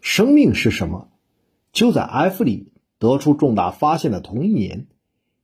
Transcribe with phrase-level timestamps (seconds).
[0.00, 1.10] 生命是什么？
[1.72, 4.86] 就在埃弗里得出重大发现的同一年，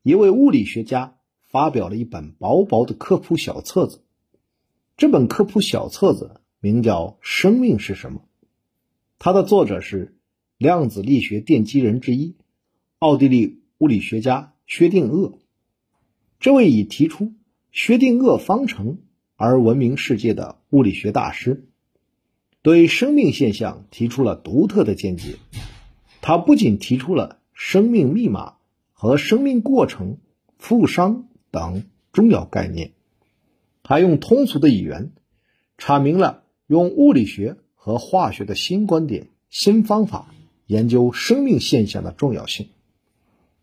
[0.03, 1.17] 一位物理学家
[1.51, 4.03] 发表了一本薄薄的科普小册子。
[4.97, 8.21] 这本科普小册子名叫《生命是什么》，
[9.19, 10.17] 它的作者是
[10.57, 12.37] 量子力学奠基人之一，
[13.01, 15.39] 奥地利物理学家薛定谔。
[16.39, 17.33] 这位以提出
[17.73, 18.99] 薛定谔方程
[19.37, 21.69] 而闻名世界的物理学大师。
[22.65, 25.37] 对生命现象提出了独特的见解。
[26.23, 28.55] 他不仅提出了生命密码
[28.95, 30.17] 和生命过程、
[30.57, 32.93] 负伤等重要概念，
[33.83, 35.13] 还用通俗的语言
[35.77, 40.35] 阐明了用物理学和化学的新观点、新方法
[40.67, 42.69] 研究生命现象的重要性。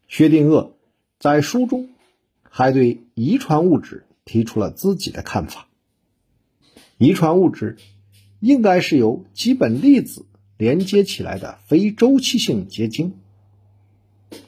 [0.08, 0.74] 薛定谔
[1.18, 1.90] 在书中
[2.44, 5.68] 还对遗传物质提出了自己的看法：
[7.00, 7.78] 遗传物质。
[8.42, 10.26] 应该是由基本粒子
[10.58, 13.14] 连接起来的非周期性结晶。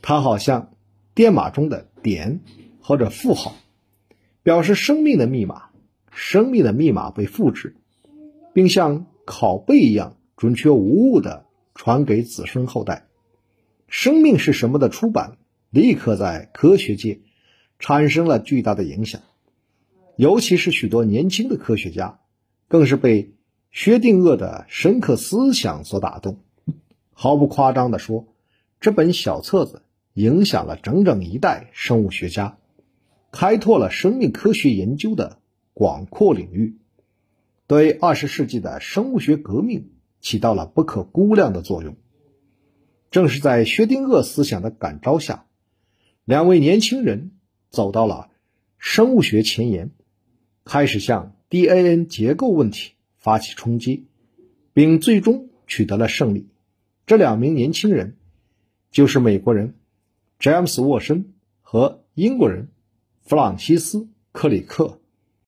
[0.01, 0.73] 它好像
[1.13, 2.41] 电码中的点
[2.81, 3.55] 或者负号，
[4.41, 5.69] 表示生命的密码。
[6.11, 7.75] 生命的密码被复制，
[8.53, 13.07] 并像拷贝一样准确无误地传给子孙后代。
[13.87, 15.37] 生命是什么的出版，
[15.69, 17.21] 立刻在科学界
[17.79, 19.21] 产生了巨大的影响，
[20.15, 22.19] 尤其是许多年轻的科学家，
[22.67, 23.32] 更是被。
[23.73, 26.37] 薛定谔的深刻思想所打动，
[27.11, 28.27] 毫不夸张地说，
[28.79, 29.81] 这本小册子
[30.13, 32.59] 影响了整整一代生物学家，
[33.31, 35.39] 开拓了生命科学研究的
[35.73, 36.77] 广阔领域，
[37.65, 39.89] 对二十世纪的生物学革命
[40.21, 41.97] 起到了不可估量的作用。
[43.09, 45.47] 正是在薛定谔思想的感召下，
[46.25, 47.31] 两位年轻人
[47.71, 48.29] 走到了
[48.77, 49.89] 生物学前沿，
[50.63, 52.91] 开始向 DNA 结构问题。
[53.23, 54.05] 发起冲击，
[54.73, 56.49] 并最终取得了胜利。
[57.05, 58.17] 这两名年轻人
[58.91, 59.75] 就是美国人
[60.37, 62.67] 詹姆斯·沃森和英国人
[63.21, 63.99] 弗朗西斯·
[64.33, 64.99] 克里克。